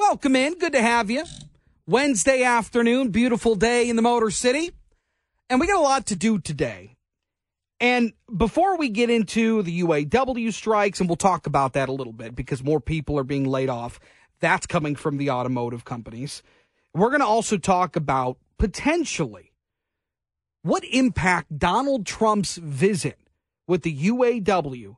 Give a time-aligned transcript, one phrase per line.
[0.00, 0.54] Welcome in.
[0.54, 1.24] Good to have you.
[1.86, 4.70] Wednesday afternoon, beautiful day in the Motor City.
[5.50, 6.96] And we got a lot to do today.
[7.80, 12.14] And before we get into the UAW strikes, and we'll talk about that a little
[12.14, 14.00] bit because more people are being laid off,
[14.40, 16.42] that's coming from the automotive companies.
[16.94, 19.52] We're going to also talk about potentially
[20.62, 23.18] what impact Donald Trump's visit
[23.68, 24.96] with the UAW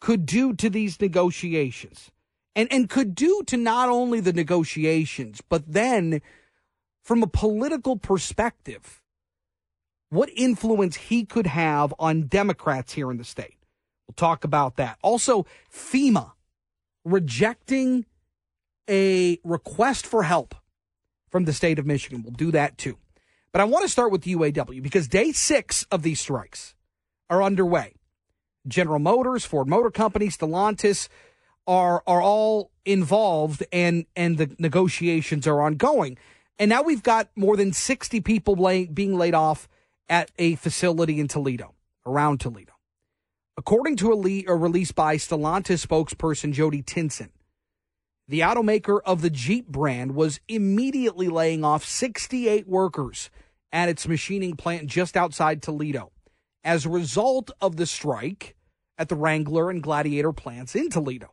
[0.00, 2.12] could do to these negotiations
[2.56, 6.22] and, and could do to not only the negotiations, but then
[7.04, 9.02] from a political perspective,
[10.08, 13.58] what influence he could have on Democrats here in the state.
[14.08, 14.98] We'll talk about that.
[15.02, 16.32] Also, FEMA
[17.04, 18.06] rejecting
[18.88, 20.54] a request for help
[21.28, 22.22] from the state of Michigan.
[22.22, 22.96] We'll do that too.
[23.52, 26.74] But I want to start with the UAW because day six of these strikes
[27.28, 27.94] are underway.
[28.66, 31.08] General Motors, Ford Motor Company, Stellantis
[31.66, 36.18] are are all involved and and the negotiations are ongoing.
[36.58, 39.68] And now we've got more than 60 people lay, being laid off
[40.08, 41.74] at a facility in Toledo,
[42.06, 42.72] around Toledo.
[43.58, 47.30] According to a, le- a release by Stellantis spokesperson Jodi Tinson,
[48.28, 53.30] the automaker of the Jeep brand was immediately laying off 68 workers
[53.72, 56.12] at its machining plant just outside Toledo
[56.64, 58.56] as a result of the strike
[58.98, 61.32] at the Wrangler and Gladiator plants in Toledo.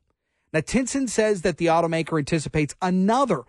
[0.53, 3.41] Now, Tinson says that the automaker anticipates another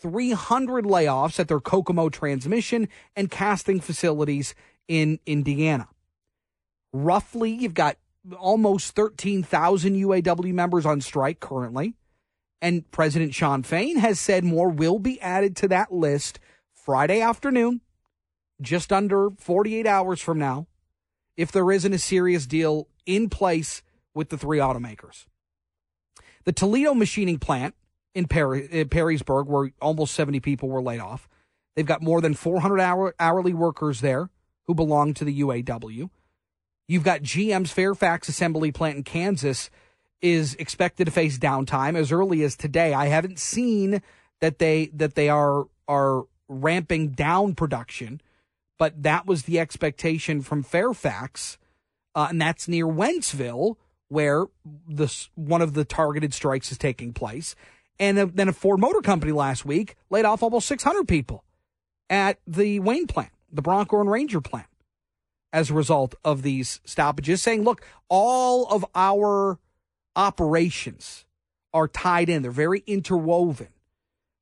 [0.00, 4.54] 300 layoffs at their Kokomo transmission and casting facilities
[4.88, 5.88] in Indiana.
[6.92, 7.98] Roughly, you've got
[8.38, 11.94] almost 13,000 UAW members on strike currently.
[12.62, 16.40] And President Shawn Fain has said more will be added to that list
[16.72, 17.82] Friday afternoon,
[18.62, 20.66] just under 48 hours from now,
[21.36, 23.82] if there isn't a serious deal in place
[24.14, 25.26] with the three automakers.
[26.46, 27.74] The Toledo machining plant
[28.14, 31.28] in Perry, uh, Perrysburg, where almost 70 people were laid off,
[31.74, 34.30] they've got more than 400 hour, hourly workers there
[34.66, 36.08] who belong to the UAW.
[36.88, 39.70] You've got GM's Fairfax assembly plant in Kansas
[40.22, 42.94] is expected to face downtime as early as today.
[42.94, 44.00] I haven't seen
[44.40, 48.20] that they that they are are ramping down production,
[48.78, 51.58] but that was the expectation from Fairfax,
[52.14, 53.76] uh, and that's near Wentzville,
[54.08, 54.46] where
[54.88, 57.54] this one of the targeted strikes is taking place.
[57.98, 61.44] And then a Ford Motor Company last week laid off almost 600 people
[62.10, 64.66] at the Wayne plant, the Bronco and Ranger plant,
[65.52, 69.58] as a result of these stoppages, saying, look, all of our
[70.14, 71.24] operations
[71.72, 72.42] are tied in.
[72.42, 73.68] They're very interwoven.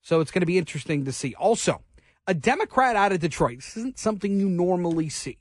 [0.03, 1.35] So it's going to be interesting to see.
[1.37, 1.81] Also,
[2.27, 5.39] a Democrat out of Detroit, this isn't something you normally see.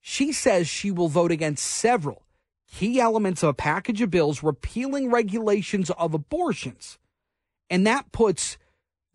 [0.00, 2.22] She says she will vote against several
[2.70, 6.98] key elements of a package of bills repealing regulations of abortions.
[7.70, 8.58] And that puts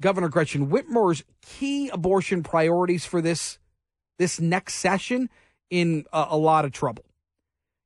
[0.01, 3.59] Governor Gretchen Whitmer's key abortion priorities for this
[4.19, 5.29] this next session
[5.69, 7.05] in a, a lot of trouble.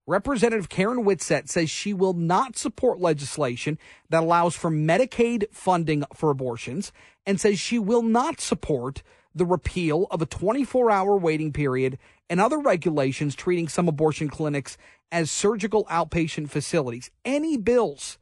[0.05, 3.77] Representative Karen Whitsett says she will not support legislation
[4.09, 6.93] that allows for Medicaid funding for abortions
[7.27, 9.03] and says she will not support
[9.35, 14.77] the repeal of a 24 hour waiting period and other regulations treating some abortion clinics
[15.11, 17.11] as surgical outpatient facilities.
[17.23, 18.17] Any bills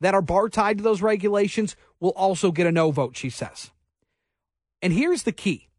[0.00, 3.72] that are bar tied to those regulations will also get a no vote, she says.
[4.80, 5.70] And here's the key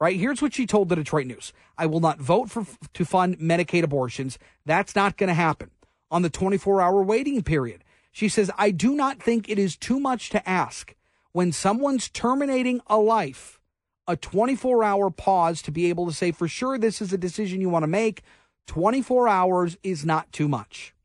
[0.00, 0.16] right?
[0.16, 1.52] Here's what she told the Detroit News.
[1.76, 4.38] I will not vote for to fund Medicaid abortions.
[4.64, 5.70] That's not going to happen.
[6.10, 10.30] On the 24-hour waiting period, she says, "I do not think it is too much
[10.30, 10.94] to ask
[11.38, 13.60] when someone's terminating a life,
[14.08, 17.68] a 24-hour pause to be able to say for sure this is a decision you
[17.68, 18.22] want to make.
[18.66, 20.96] 24 hours is not too much."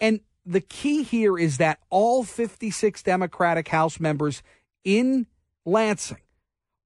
[0.00, 4.42] And the key here is that all 56 Democratic House members
[4.82, 5.28] in
[5.64, 6.22] Lansing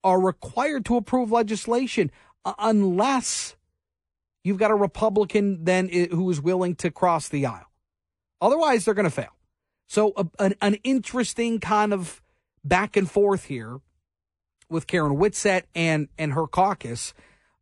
[0.03, 2.10] are required to approve legislation
[2.44, 3.56] uh, unless
[4.43, 7.71] you've got a Republican then who is willing to cross the aisle.
[8.43, 9.34] Otherwise, they're going to fail.
[9.87, 12.21] So, a, an, an, interesting kind of
[12.65, 13.81] back and forth here
[14.71, 17.15] with Karen Whitsett and and her caucus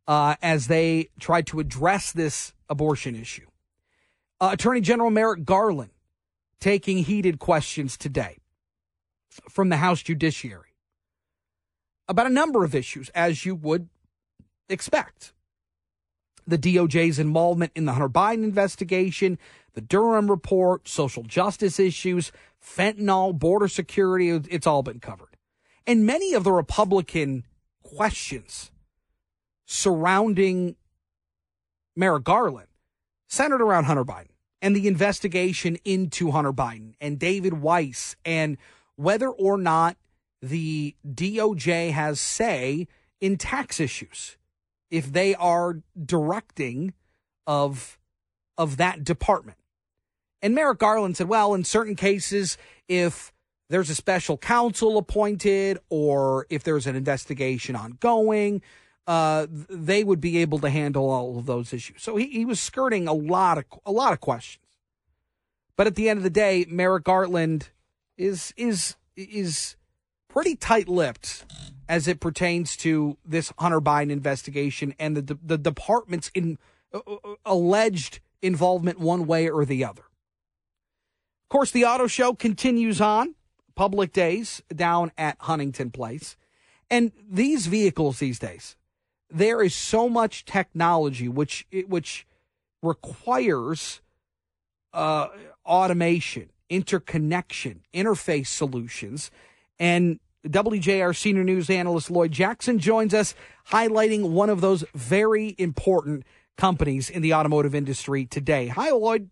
[0.07, 3.47] uh, as they try to address this abortion issue.
[4.41, 5.91] Uh, Attorney General Merrick Garland
[6.59, 8.37] taking heated questions today
[9.49, 10.73] from the House Judiciary
[12.07, 13.89] about a number of issues, as you would
[14.69, 15.33] expect.
[16.45, 19.39] The DOJ's involvement in the Hunter Biden investigation,
[19.73, 25.37] the Durham report, social justice issues, fentanyl, border security, it's all been covered.
[25.85, 27.45] And many of the Republican
[27.83, 28.71] questions
[29.65, 30.75] surrounding
[31.95, 32.67] Merrick Garland
[33.27, 34.29] centered around Hunter Biden
[34.61, 38.57] and the investigation into Hunter Biden and David Weiss and
[38.95, 39.97] whether or not
[40.41, 42.87] the DOJ has say
[43.19, 44.37] in tax issues
[44.89, 46.93] if they are directing
[47.47, 47.97] of
[48.57, 49.57] of that department.
[50.43, 52.57] And Merrick Garland said, well, in certain cases,
[52.89, 53.31] if
[53.69, 58.61] there's a special counsel appointed or if there's an investigation ongoing,
[59.07, 62.03] uh, they would be able to handle all of those issues.
[62.03, 64.65] So he, he was skirting a lot of a lot of questions.
[65.77, 67.69] But at the end of the day, Merrick Garland
[68.17, 69.75] is is is
[70.27, 71.45] pretty tight-lipped
[71.87, 76.57] as it pertains to this Hunter Biden investigation and the the department's in
[76.93, 80.03] uh, uh, alleged involvement one way or the other.
[81.53, 83.35] Course, the auto show continues on
[83.75, 86.35] public days down at Huntington Place.
[86.89, 88.75] And these vehicles these days,
[89.29, 92.25] there is so much technology which which
[92.81, 94.01] requires
[94.93, 95.27] uh,
[95.63, 99.29] automation, interconnection, interface solutions,
[99.77, 103.35] and WJR senior news analyst Lloyd Jackson joins us,
[103.69, 106.23] highlighting one of those very important
[106.57, 108.69] companies in the automotive industry today.
[108.69, 109.29] Hi, Lloyd.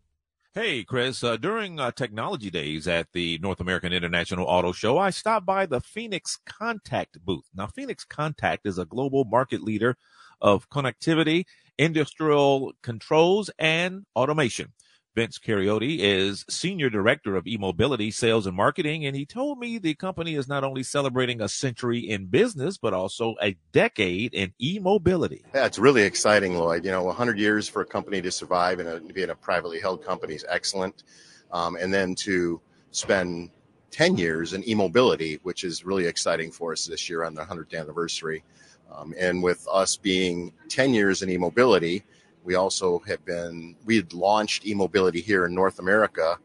[0.54, 1.24] Hey, Chris.
[1.24, 5.66] Uh, during uh, technology days at the North American International Auto Show, I stopped by
[5.66, 7.46] the Phoenix Contact booth.
[7.56, 9.96] Now, Phoenix Contact is a global market leader
[10.42, 11.46] of connectivity,
[11.78, 14.74] industrial controls, and automation.
[15.14, 19.94] Vince Cariotti is Senior Director of E-Mobility Sales and Marketing, and he told me the
[19.94, 25.44] company is not only celebrating a century in business, but also a decade in e-mobility.
[25.54, 26.86] Yeah, it's really exciting, Lloyd.
[26.86, 30.06] You know, 100 years for a company to survive and be in a privately held
[30.06, 31.04] company is excellent.
[31.52, 32.62] Um, and then to
[32.92, 33.50] spend
[33.90, 37.78] 10 years in e-mobility, which is really exciting for us this year on the 100th
[37.78, 38.46] anniversary.
[38.90, 42.06] Um, and with us being 10 years in e-mobility,
[42.44, 46.38] we also have been, we had launched e-mobility here in North America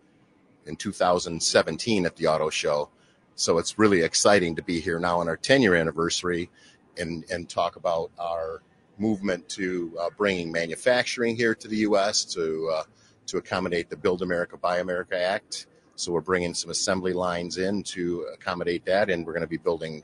[0.66, 2.90] in 2017 at the auto show.
[3.34, 6.50] So it's really exciting to be here now on our 10 year anniversary
[6.98, 8.62] and, and talk about our
[8.98, 12.24] movement to uh, bringing manufacturing here to the U.S.
[12.24, 12.82] to, uh,
[13.26, 15.66] to accommodate the Build America, Buy America Act.
[15.96, 19.56] So we're bringing some assembly lines in to accommodate that, and we're going to be
[19.56, 20.02] building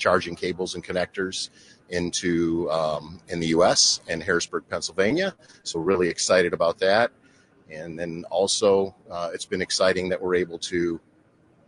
[0.00, 1.50] charging cables and connectors
[1.90, 4.00] into um, in the U.S.
[4.08, 5.34] and Harrisburg, Pennsylvania.
[5.62, 7.12] So really excited about that.
[7.70, 11.00] And then also, uh, it's been exciting that we're able to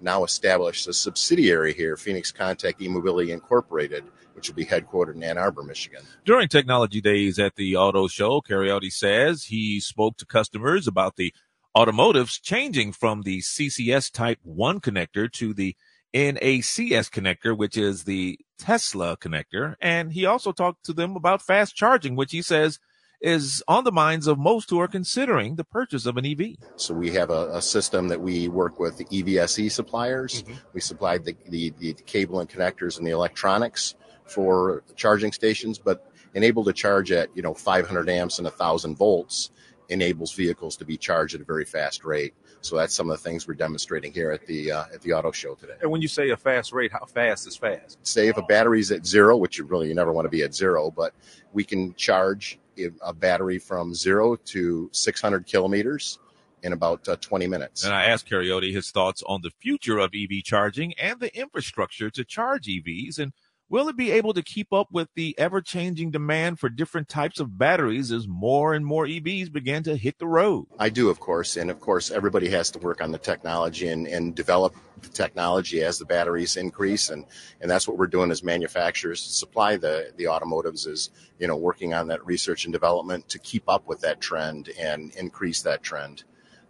[0.01, 5.39] now establish a subsidiary here, Phoenix Contact E-Mobility Incorporated, which will be headquartered in Ann
[5.39, 6.03] Arbor, Michigan.
[6.25, 11.33] During technology days at the auto show, Cariotti says he spoke to customers about the
[11.77, 15.77] automotives changing from the CCS Type 1 connector to the
[16.15, 19.77] NACS connector, which is the Tesla connector.
[19.81, 22.79] And he also talked to them about fast charging, which he says
[23.21, 26.57] is on the minds of most who are considering the purchase of an EV.
[26.77, 30.43] So we have a, a system that we work with the EVSE suppliers.
[30.43, 30.55] Mm-hmm.
[30.73, 33.95] We supplied the, the, the, cable and connectors and the electronics
[34.25, 39.51] for charging stations, but enabled to charge at, you know, 500 amps and 1000 volts
[39.93, 42.35] enables vehicles to be charged at a very fast rate.
[42.61, 45.33] So that's some of the things we're demonstrating here at the uh, at the auto
[45.33, 45.75] show today.
[45.81, 47.99] And when you say a fast rate, how fast is fast?
[48.07, 50.55] Say if a battery's at zero, which you really you never want to be at
[50.55, 51.13] zero, but
[51.53, 52.59] we can charge
[53.03, 56.19] a battery from zero to 600 kilometers
[56.63, 57.85] in about uh, 20 minutes.
[57.85, 62.09] And I asked Cariotti his thoughts on the future of EV charging and the infrastructure
[62.11, 63.33] to charge EVs and
[63.73, 67.41] Will it be able to keep up with the ever changing demand for different types
[67.41, 70.67] of batteries as more and more EVs begin to hit the road?
[70.79, 71.57] I do, of course.
[71.57, 75.83] And of course, everybody has to work on the technology and, and develop the technology
[75.83, 77.09] as the batteries increase.
[77.09, 77.25] And,
[77.63, 81.57] and that's what we're doing as manufacturers to supply the, the automotives is, you know,
[81.57, 85.83] working on that research and development to keep up with that trend and increase that
[85.83, 86.25] trend.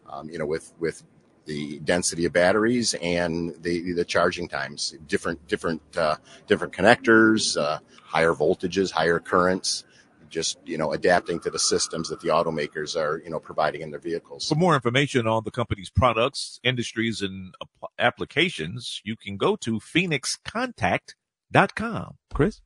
[0.09, 1.02] Um, you know, with, with
[1.47, 4.95] the density of batteries and the the charging times.
[5.07, 9.85] Different different uh, different connectors, uh, higher voltages, higher currents.
[10.29, 13.91] Just you know, adapting to the systems that the automakers are you know providing in
[13.91, 14.49] their vehicles.
[14.49, 17.55] For more information on the company's products, industries, and
[17.99, 22.17] applications, you can go to phoenixcontact.com.
[22.33, 22.63] Chris,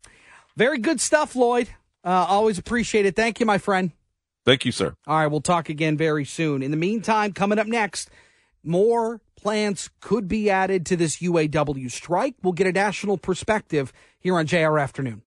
[0.56, 1.70] very good stuff, Lloyd.
[2.04, 3.16] Uh, always appreciate it.
[3.16, 3.90] Thank you, my friend.
[4.44, 4.94] Thank you, sir.
[5.08, 6.62] All right, we'll talk again very soon.
[6.62, 8.10] In the meantime, coming up next
[8.66, 12.34] more plants could be added to this UAW strike.
[12.42, 15.22] We'll get a national perspective here on JR Afternoon.